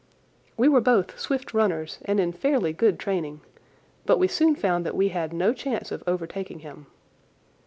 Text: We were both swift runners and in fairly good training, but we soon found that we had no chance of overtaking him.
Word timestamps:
We 0.57 0.67
were 0.67 0.81
both 0.81 1.19
swift 1.19 1.53
runners 1.53 1.99
and 2.05 2.19
in 2.19 2.31
fairly 2.33 2.73
good 2.73 2.97
training, 2.97 3.41
but 4.07 4.17
we 4.17 4.27
soon 4.27 4.55
found 4.55 4.83
that 4.83 4.95
we 4.95 5.09
had 5.09 5.31
no 5.31 5.53
chance 5.53 5.91
of 5.91 6.01
overtaking 6.07 6.61
him. 6.61 6.87